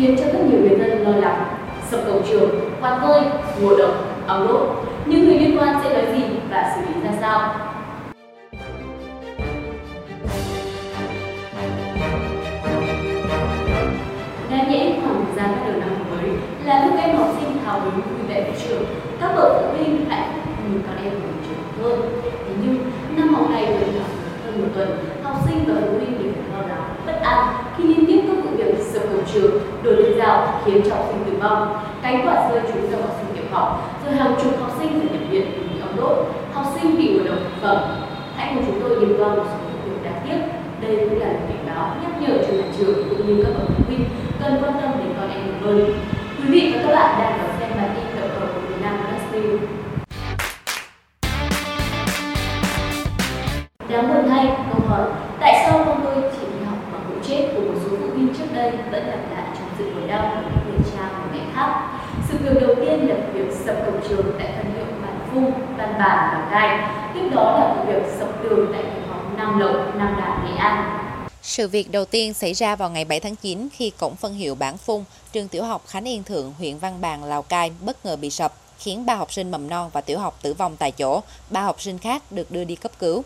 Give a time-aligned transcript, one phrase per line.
[0.00, 1.44] khiến cho rất nhiều người dân lo lắng.
[1.90, 2.50] Sập cổng trường,
[2.80, 3.22] quạt vơi,
[3.60, 3.90] ngộ độc,
[4.26, 4.60] ong đốt.
[5.06, 7.54] Những người liên quan sẽ nói gì và xử lý ra sao?
[14.50, 16.30] Đáng nhẽ khoảng thời gian bắt đầu năm học mới
[16.64, 18.84] là lúc em học sinh hào hứng vui vẻ với trường,
[19.20, 22.00] các bậc phụ huynh hạnh phúc như con em của trường hơn.
[22.22, 22.78] Thế nhưng
[23.16, 24.10] năm học này vẫn học
[24.44, 27.84] hơn một tuần, học sinh và phụ huynh đều phải lo lắng, bất an khi
[27.84, 31.24] liên tiếp các vụ việc sập cổng trường, đổ lên rào khiến cho học sinh
[31.24, 34.70] tử vong, cánh quạt rơi trúng vào học sinh tiểu học, rồi hàng chục học
[34.78, 37.78] sinh phải nhập viện vì bị ống đốt, học sinh bị ngộ độc thực phẩm.
[38.36, 40.38] Hãy cùng chúng tôi điểm qua một số vụ việc đáng tiếc
[40.82, 43.68] đây cũng là lời cảnh báo nhắc nhở cho nhà trường cũng như các bậc
[43.68, 44.04] phụ huynh
[44.42, 45.94] cần quan tâm đến con em mình hơn.
[46.38, 48.96] Quý vị và các bạn đang đón xem bản tin tổng hợp của Việt Nam
[49.32, 49.58] News.
[53.88, 55.08] Đáng buồn thay, câu hỏi
[55.40, 57.48] tại sao con tôi chỉ đi học bằng vụ chết
[58.26, 61.30] của trước đây vẫn lặp lại trong sự nỗi đau của những người cha của
[61.32, 61.98] mẹ khác.
[62.28, 65.94] Sự việc đầu tiên là việc sập cổng trường tại phân hiệu Bản Phung, Văn
[65.98, 66.78] Bản, Lào Cai.
[67.14, 70.56] Tiếp đó là vụ việc sập tường tại trường học Nam Lộc, Nam Đàn, Nghệ
[70.56, 71.04] An.
[71.42, 74.54] Sự việc đầu tiên xảy ra vào ngày 7 tháng 9 khi cổng phân hiệu
[74.54, 78.16] Bản Phung, trường tiểu học Khánh Yên Thượng, huyện Văn Bàn, Lào Cai bất ngờ
[78.16, 81.20] bị sập, khiến ba học sinh mầm non và tiểu học tử vong tại chỗ,
[81.50, 83.22] ba học sinh khác được đưa đi cấp cứu.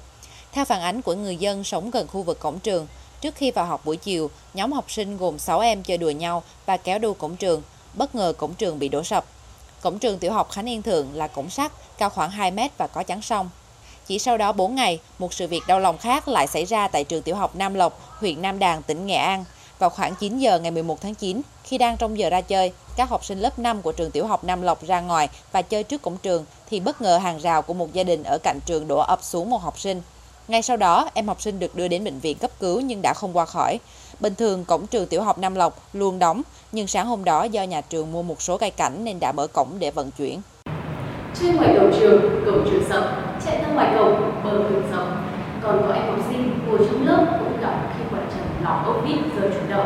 [0.53, 2.87] Theo phản ánh của người dân sống gần khu vực cổng trường,
[3.23, 6.43] trước khi vào học buổi chiều, nhóm học sinh gồm 6 em chơi đùa nhau
[6.67, 7.63] và kéo đu cổng trường,
[7.95, 9.25] bất ngờ cổng trường bị đổ sập.
[9.81, 12.87] Cổng trường tiểu học Khánh Yên Thượng là cổng sắt, cao khoảng 2 mét và
[12.87, 13.51] có chắn sông.
[14.07, 17.05] Chỉ sau đó 4 ngày, một sự việc đau lòng khác lại xảy ra tại
[17.05, 19.45] trường tiểu học Nam Lộc, huyện Nam Đàn, tỉnh Nghệ An.
[19.79, 23.11] Vào khoảng 9 giờ ngày 11 tháng 9, khi đang trong giờ ra chơi, các
[23.11, 26.03] học sinh lớp 5 của trường tiểu học Nam Lộc ra ngoài và chơi trước
[26.03, 28.99] cổng trường thì bất ngờ hàng rào của một gia đình ở cạnh trường đổ
[28.99, 30.03] ập xuống một học sinh.
[30.49, 33.15] Ngay sau đó, em học sinh được đưa đến bệnh viện cấp cứu nhưng đã
[33.15, 33.79] không qua khỏi.
[34.21, 36.43] Bình thường, cổng trường tiểu học Nam Lộc luôn đóng,
[36.73, 39.47] nhưng sáng hôm đó do nhà trường mua một số cây cảnh nên đã mở
[39.47, 40.41] cổng để vận chuyển.
[41.41, 43.05] Chơi ngoài cổng trường, cổng trường sập,
[43.47, 45.07] chạy ra ngoài cổng, bờ tường sập.
[45.63, 48.97] Còn có em học sinh ngồi trong lớp cũng gặp khi quả trần lọc ốc
[49.07, 49.85] vít rơi trúng đầu.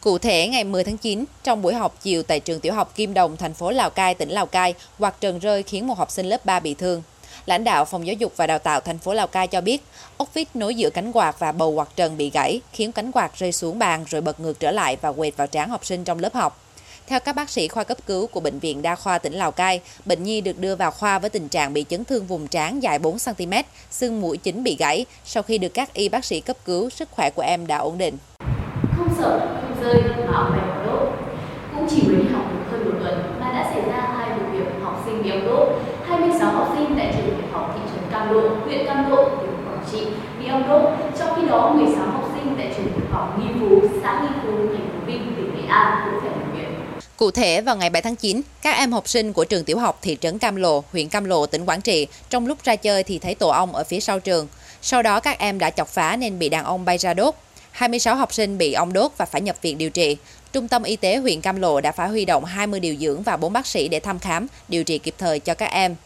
[0.00, 3.14] Cụ thể, ngày 10 tháng 9, trong buổi học chiều tại trường tiểu học Kim
[3.14, 6.26] Đồng, thành phố Lào Cai, tỉnh Lào Cai, quạt trần rơi khiến một học sinh
[6.26, 7.02] lớp 3 bị thương.
[7.46, 9.82] Lãnh đạo Phòng Giáo dục và Đào tạo thành phố Lào Cai cho biết,
[10.16, 13.38] ốc vít nối giữa cánh quạt và bầu quạt trần bị gãy, khiến cánh quạt
[13.38, 16.18] rơi xuống bàn rồi bật ngược trở lại và quệt vào trán học sinh trong
[16.18, 16.58] lớp học.
[17.06, 19.80] Theo các bác sĩ khoa cấp cứu của Bệnh viện Đa khoa tỉnh Lào Cai,
[20.04, 22.98] bệnh nhi được đưa vào khoa với tình trạng bị chấn thương vùng trán dài
[22.98, 25.06] 4cm, xương mũi chính bị gãy.
[25.24, 27.98] Sau khi được các y bác sĩ cấp cứu, sức khỏe của em đã ổn
[27.98, 28.16] định.
[28.96, 31.08] Không sợ, không rơi mà ông bè đốt.
[31.76, 34.44] Cũng chỉ mới đi học được hơn một tuần mà đã xảy ra hai vụ
[34.52, 35.68] việc học sinh bị đốt.
[36.08, 39.56] 26 học sinh tại trường tiểu học thị trấn Cam Lộ, huyện Cam Lộ, tỉnh
[39.66, 40.06] Quảng Trị
[40.40, 40.82] bị ong đốt.
[41.18, 44.52] Trong khi đó, 16 học sinh tại trường tiểu học Nghi Phú, xã Nghi Phú,
[44.52, 46.68] thành phố Vinh, tỉnh Nghệ An cũng phải nhập viện.
[47.16, 49.98] Cụ thể, vào ngày 7 tháng 9, các em học sinh của trường tiểu học
[50.02, 53.18] thị trấn Cam Lộ, huyện Cam Lộ, tỉnh Quảng Trị, trong lúc ra chơi thì
[53.18, 54.46] thấy tổ ong ở phía sau trường.
[54.82, 57.34] Sau đó các em đã chọc phá nên bị đàn ong bay ra đốt.
[57.74, 60.16] 26 học sinh bị ong đốt và phải nhập viện điều trị.
[60.52, 63.36] Trung tâm Y tế huyện Cam Lộ đã phải huy động 20 điều dưỡng và
[63.36, 65.96] 4 bác sĩ để thăm khám, điều trị kịp thời cho các em.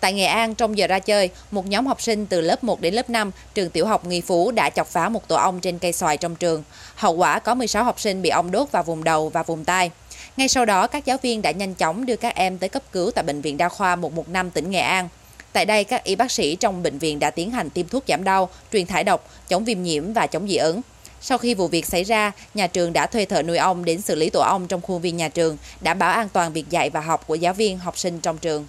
[0.00, 2.94] Tại Nghệ An, trong giờ ra chơi, một nhóm học sinh từ lớp 1 đến
[2.94, 5.92] lớp 5, trường tiểu học Nghi Phú đã chọc phá một tổ ong trên cây
[5.92, 6.62] xoài trong trường.
[6.94, 9.90] Hậu quả có 16 học sinh bị ong đốt vào vùng đầu và vùng tai.
[10.36, 13.10] Ngay sau đó, các giáo viên đã nhanh chóng đưa các em tới cấp cứu
[13.10, 15.08] tại Bệnh viện Đa khoa 115 tỉnh Nghệ An.
[15.52, 18.24] Tại đây, các y bác sĩ trong bệnh viện đã tiến hành tiêm thuốc giảm
[18.24, 20.80] đau, truyền thải độc, chống viêm nhiễm và chống dị ứng.
[21.26, 24.14] Sau khi vụ việc xảy ra, nhà trường đã thuê thợ nuôi ong đến xử
[24.14, 27.00] lý tổ ong trong khuôn viên nhà trường, đảm bảo an toàn việc dạy và
[27.00, 28.66] học của giáo viên, học sinh trong trường.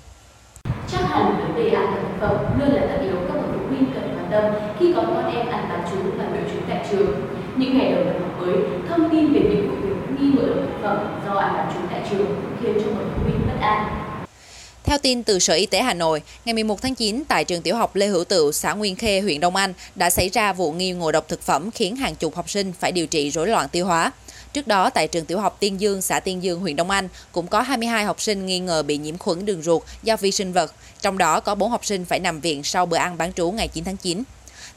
[0.92, 3.66] Chắc hẳn vấn đề an toàn thực phẩm luôn là tất yếu các bậc phụ
[3.70, 6.86] huynh cần quan tâm khi có con em ăn bán chú và nội trú tại
[6.92, 7.28] trường.
[7.56, 8.56] Những ngày đầu năm học mới,
[8.90, 12.02] thông tin về những vụ việc nghi ngờ thực phẩm do ăn bán chú tại
[12.10, 14.05] trường khiến cho bậc phụ huynh bất an.
[14.86, 17.76] Theo tin từ Sở Y tế Hà Nội, ngày 11 tháng 9 tại trường tiểu
[17.76, 20.92] học Lê Hữu Tựu, xã Nguyên Khê, huyện Đông Anh đã xảy ra vụ nghi
[20.92, 23.86] ngộ độc thực phẩm khiến hàng chục học sinh phải điều trị rối loạn tiêu
[23.86, 24.12] hóa.
[24.54, 27.48] Trước đó, tại trường tiểu học Tiên Dương, xã Tiên Dương, huyện Đông Anh, cũng
[27.48, 30.74] có 22 học sinh nghi ngờ bị nhiễm khuẩn đường ruột do vi sinh vật,
[31.02, 33.68] trong đó có 4 học sinh phải nằm viện sau bữa ăn bán trú ngày
[33.68, 34.24] 9 tháng 9.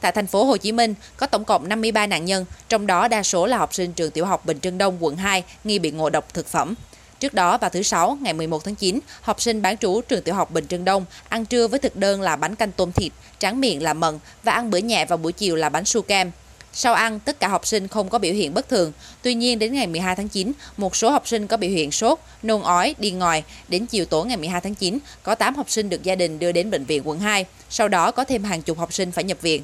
[0.01, 3.23] Tại thành phố Hồ Chí Minh, có tổng cộng 53 nạn nhân, trong đó đa
[3.23, 6.11] số là học sinh trường tiểu học Bình Trưng Đông, quận 2, nghi bị ngộ
[6.11, 6.75] độc thực phẩm.
[7.21, 10.35] Trước đó vào thứ Sáu, ngày 11 tháng 9, học sinh bán trú trường tiểu
[10.35, 13.61] học Bình Trưng Đông ăn trưa với thực đơn là bánh canh tôm thịt, tráng
[13.61, 16.31] miệng là mận và ăn bữa nhẹ vào buổi chiều là bánh su kem.
[16.73, 18.93] Sau ăn, tất cả học sinh không có biểu hiện bất thường.
[19.23, 22.19] Tuy nhiên, đến ngày 12 tháng 9, một số học sinh có biểu hiện sốt,
[22.43, 25.89] nôn ói, đi ngoài Đến chiều tối ngày 12 tháng 9, có 8 học sinh
[25.89, 27.47] được gia đình đưa đến bệnh viện quận 2.
[27.71, 29.63] Sau đó có thêm hàng chục học sinh phải nhập viện.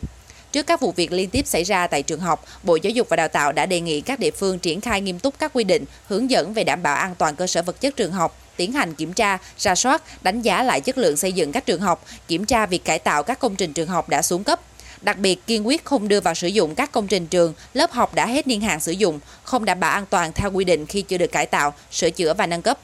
[0.55, 3.17] Trước các vụ việc liên tiếp xảy ra tại trường học, Bộ Giáo dục và
[3.17, 5.85] Đào tạo đã đề nghị các địa phương triển khai nghiêm túc các quy định,
[6.06, 8.95] hướng dẫn về đảm bảo an toàn cơ sở vật chất trường học, tiến hành
[8.95, 12.45] kiểm tra, ra soát, đánh giá lại chất lượng xây dựng các trường học, kiểm
[12.45, 14.61] tra việc cải tạo các công trình trường học đã xuống cấp.
[15.01, 18.15] Đặc biệt, kiên quyết không đưa vào sử dụng các công trình trường, lớp học
[18.15, 21.03] đã hết niên hạn sử dụng, không đảm bảo an toàn theo quy định khi
[21.03, 22.79] chưa được cải tạo, sửa chữa và nâng cấp.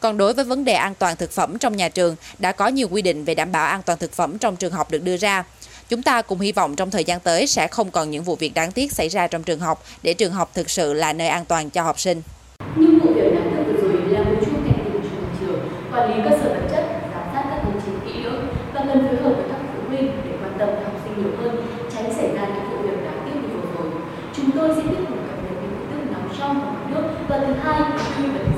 [0.00, 2.88] Còn đối với vấn đề an toàn thực phẩm trong nhà trường, đã có nhiều
[2.88, 5.44] quy định về đảm bảo an toàn thực phẩm trong trường học được đưa ra.
[5.88, 8.54] Chúng ta cùng hy vọng trong thời gian tới sẽ không còn những vụ việc
[8.54, 11.44] đáng tiếc xảy ra trong trường học để trường học thực sự là nơi an
[11.44, 12.22] toàn cho học sinh.
[12.76, 15.60] Những vụ việc đáng tiếc vừa rồi là một chút cảnh tỉnh cho nhà trường,
[15.92, 16.84] quản lý cơ sở vật chất,
[17.14, 20.10] giám sát các công trình kỹ lưỡng và cần phối hợp với các phụ huynh
[20.24, 23.34] để quan tâm học sinh nhiều hơn, tránh xảy ra những vụ việc đáng tiếc
[23.42, 23.90] như vừa rồi.
[24.36, 27.04] Chúng tôi sẽ tiếp tục cập nhật những tin tức nóng trong và ngoài nước
[27.28, 27.80] và thứ hai,
[28.16, 28.55] thứ